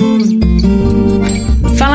[0.00, 0.47] Mm-hmm.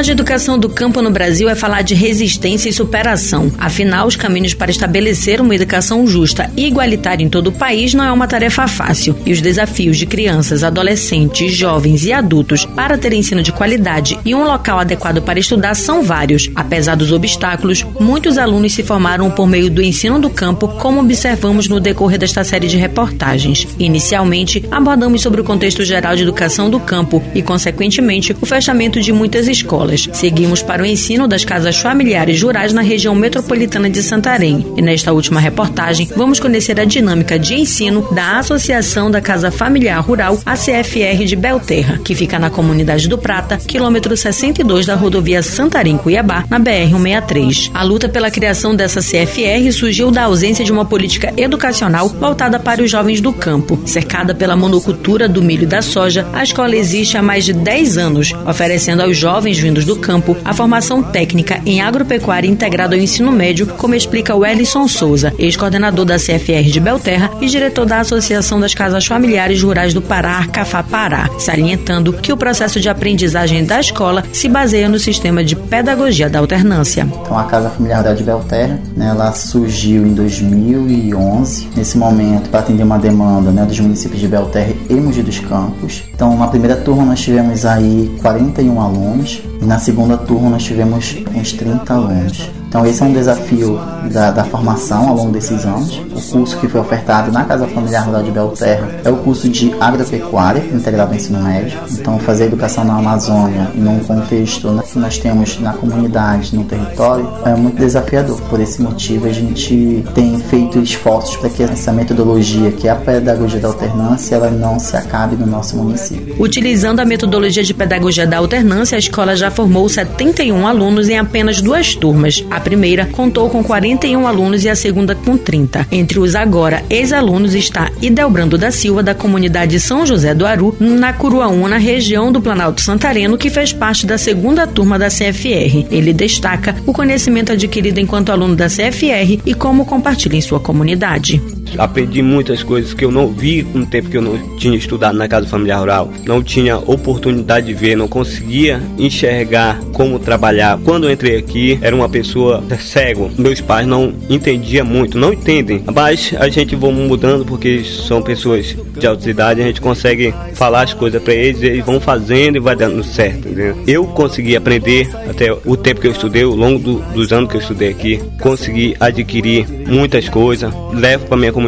[0.00, 3.52] Falar de educação do campo no Brasil é falar de resistência e superação.
[3.58, 8.06] Afinal, os caminhos para estabelecer uma educação justa e igualitária em todo o país não
[8.06, 9.14] é uma tarefa fácil.
[9.26, 14.34] E os desafios de crianças, adolescentes, jovens e adultos para ter ensino de qualidade e
[14.34, 16.50] um local adequado para estudar são vários.
[16.54, 21.68] Apesar dos obstáculos, muitos alunos se formaram por meio do ensino do campo, como observamos
[21.68, 23.68] no decorrer desta série de reportagens.
[23.78, 29.12] Inicialmente, abordamos sobre o contexto geral de educação do campo e, consequentemente, o fechamento de
[29.12, 30.08] muitas escolas escolas.
[30.12, 34.66] Seguimos para o ensino das casas familiares rurais na região metropolitana de Santarém.
[34.76, 40.00] E nesta última reportagem, vamos conhecer a dinâmica de ensino da Associação da Casa Familiar
[40.00, 46.44] Rural, ACFR de Belterra, que fica na comunidade do Prata, quilômetro 62 da rodovia Santarém-Cuiabá,
[46.48, 47.70] na BR-163.
[47.74, 52.82] A luta pela criação dessa CFR surgiu da ausência de uma política educacional voltada para
[52.82, 53.80] os jovens do campo.
[53.84, 57.98] Cercada pela monocultura do milho e da soja, a escola existe há mais de 10
[57.98, 63.32] anos, oferecendo aos jovens vindos do campo a formação técnica em agropecuária integrada ao ensino
[63.32, 68.60] médio, como explica o Ellison Souza, ex-coordenador da CFR de Belterra e diretor da Associação
[68.60, 73.80] das Casas Familiares Rurais do Pará, Arcafá Pará, salientando que o processo de aprendizagem da
[73.80, 77.06] escola se baseia no sistema de pedagogia da alternância.
[77.22, 82.60] Então, a Casa Familiar Rural de Belterra, né, ela surgiu em 2011, nesse momento, para
[82.60, 86.02] atender uma demanda né, dos municípios de Belterra e Mogi dos Campos.
[86.14, 91.52] Então, na primeira turma, nós tivemos aí 41 alunos, na segunda turma nós tivemos uns
[91.52, 92.59] 30 alunos.
[92.70, 93.80] Então esse é um desafio
[94.12, 96.00] da, da, formação ao longo desses anos.
[96.14, 99.74] O curso que foi ofertado na Casa Familiar Rural de Belterra é o curso de
[99.80, 101.80] agropecuária integrado ao ensino médio.
[101.90, 107.28] Então fazer educação na Amazônia num contexto né, que nós temos na comunidade, no território,
[107.44, 108.40] é muito desafiador.
[108.42, 112.96] Por esse motivo a gente tem feito esforços para que essa metodologia, que é a
[112.96, 116.36] pedagogia da alternância, ela não se acabe no nosso município.
[116.38, 121.60] Utilizando a metodologia de pedagogia da alternância, a escola já formou 71 alunos em apenas
[121.60, 122.44] duas turmas.
[122.48, 125.88] A primeira contou com 41 alunos e a segunda com 30.
[125.90, 131.12] Entre os agora ex-alunos está Idelbrando da Silva, da comunidade São José do Aru, na
[131.12, 135.86] Curuaúna, região do Planalto Santareno, que fez parte da segunda turma da CFR.
[135.90, 141.59] Ele destaca o conhecimento adquirido enquanto aluno da CFR e como compartilha em sua comunidade.
[141.78, 145.28] Aprendi muitas coisas que eu não vi no tempo que eu não tinha estudado na
[145.28, 146.12] casa familiar rural.
[146.24, 150.78] Não tinha oportunidade de ver, não conseguia enxergar como trabalhar.
[150.84, 153.30] Quando eu entrei aqui, era uma pessoa cego.
[153.36, 155.82] Meus pais não entendiam muito, não entendem.
[155.92, 160.82] Mas a gente vai mudando porque são pessoas de alta idade, a gente consegue falar
[160.82, 163.48] as coisas para eles, eles vão fazendo e vai dando certo.
[163.48, 163.76] Entendeu?
[163.86, 167.56] Eu consegui aprender até o tempo que eu estudei, ao longo do, dos anos que
[167.56, 171.59] eu estudei aqui, consegui adquirir muitas coisas, levo para minha comunidade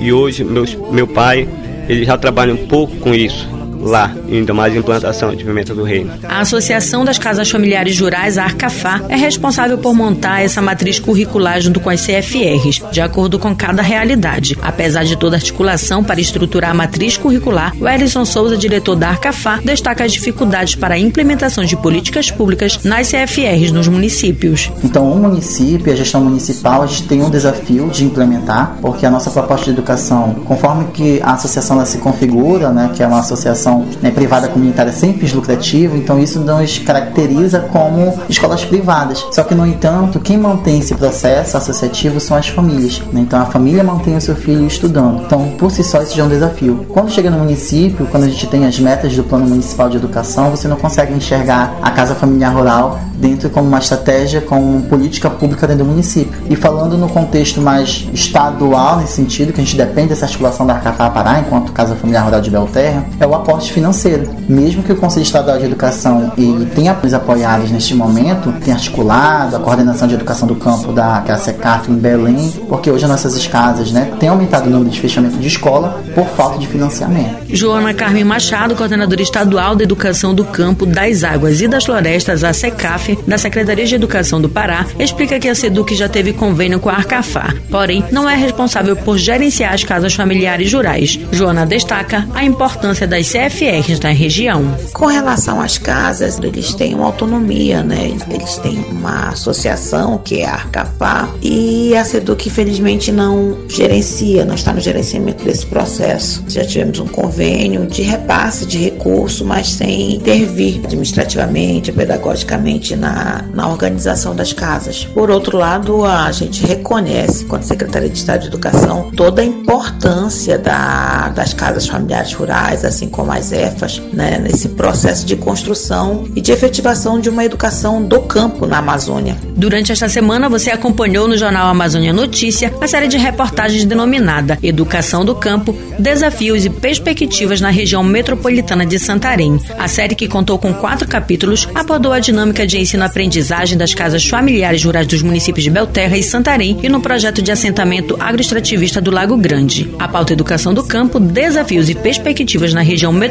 [0.00, 1.48] e hoje meus, meu pai
[1.88, 3.53] ele já trabalha um pouco com isso
[3.84, 6.12] lá, ainda mais implantação de pimenta do reino.
[6.24, 11.60] A Associação das Casas Familiares Rurais, a Arcafá, é responsável por montar essa matriz curricular
[11.60, 14.56] junto com as CFRs, de acordo com cada realidade.
[14.62, 19.10] Apesar de toda a articulação para estruturar a matriz curricular, o Ellison Souza, diretor da
[19.10, 24.70] Arcafá, destaca as dificuldades para a implementação de políticas públicas nas CFRs nos municípios.
[24.82, 29.10] Então, o município, a gestão municipal, a gente tem um desafio de implementar, porque a
[29.10, 33.20] nossa proposta de educação, conforme que a associação ela se configura, né, que é uma
[33.20, 39.26] associação né, privada comunitária sem fins lucrativos, então isso nos caracteriza como escolas privadas.
[39.32, 43.00] Só que, no entanto, quem mantém esse processo associativo são as famílias.
[43.12, 43.20] Né?
[43.20, 45.22] Então, a família mantém o seu filho estudando.
[45.24, 46.86] Então, por si só, isso já é um desafio.
[46.88, 50.50] Quando chega no município, quando a gente tem as metas do Plano Municipal de Educação,
[50.50, 55.66] você não consegue enxergar a casa familiar rural dentro como uma estratégia, como política pública
[55.66, 56.32] dentro do município.
[56.48, 60.74] E falando no contexto mais estadual, nesse sentido, que a gente depende dessa articulação da
[60.74, 64.28] Arcafá Pará, enquanto Casa Familiar Rural de Belterra, é o aporte financeiro.
[64.48, 69.60] Mesmo que o Conselho Estadual de Educação ele tenha apoiados neste momento, tenha articulado a
[69.60, 73.92] coordenação de educação do campo da que é SECAF em Belém, porque hoje nossas casas
[73.92, 77.44] né, têm aumentado o número de fechamento de escola por falta de financiamento.
[77.48, 82.52] Joana Carmen Machado, coordenadora estadual da Educação do Campo, das Águas e das Florestas, a
[82.52, 86.88] SECAF, da Secretaria de Educação do Pará, explica que a SEDUC já teve convênio com
[86.88, 91.18] a Arcafá, porém não é responsável por gerenciar as casas familiares rurais.
[91.32, 94.74] Joana destaca a importância das CFRs na região.
[94.94, 98.16] Com relação às casas, eles têm uma autonomia, né?
[98.30, 104.54] Eles têm uma associação que é a Arcafá e a SEDUC infelizmente não gerencia, não
[104.54, 106.42] está no gerenciamento desse processo.
[106.48, 113.68] Já tivemos um convênio de repasse de recurso, mas sem intervir administrativamente, pedagogicamente na, na
[113.68, 115.04] organização das casas.
[115.04, 120.58] Por outro lado, a gente reconhece, quando Secretaria de Estado de Educação, toda a importância
[120.58, 126.40] da, das casas familiares rurais, assim como mais EFAS, né, nesse processo de construção e
[126.40, 129.36] de efetivação de uma educação do campo na Amazônia.
[129.56, 135.24] Durante esta semana, você acompanhou no jornal Amazônia Notícia a série de reportagens denominada Educação
[135.24, 139.58] do Campo, Desafios e Perspectivas na região metropolitana de Santarém.
[139.78, 144.84] A série, que contou com quatro capítulos, abordou a dinâmica de ensino-aprendizagem das casas familiares
[144.84, 149.36] rurais dos municípios de Belterra e Santarém e no projeto de assentamento agroextrativista do Lago
[149.36, 149.92] Grande.
[149.98, 153.23] A pauta Educação do Campo, Desafios e Perspectivas na região metropolitana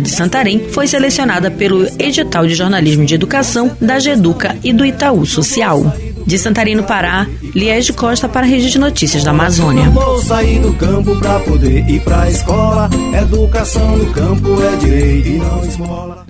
[0.00, 5.26] de Santarém foi selecionada pelo edital de jornalismo de educação da GEDUCA e do Itaú
[5.26, 5.92] Social.
[6.26, 9.90] De Santarém, no Pará, Liege Costa para a Rede de Notícias da Amazônia.
[9.90, 12.90] Vou sair do campo para poder ir para a escola.
[13.20, 16.24] Educação no campo é direito e não esmola.